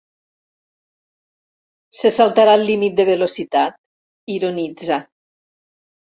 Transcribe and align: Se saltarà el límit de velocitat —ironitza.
Se 1.97 2.13
saltarà 2.15 2.55
el 2.61 2.65
límit 2.71 2.97
de 3.01 3.07
velocitat 3.11 3.79
—ironitza. 3.83 5.01